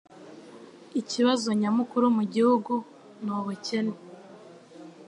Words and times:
Ikibazo 1.01 1.47
nyamukuru 1.61 2.05
mu 2.17 2.23
gihugu 2.33 2.73
ni 3.23 3.31
ubukene. 3.37 3.93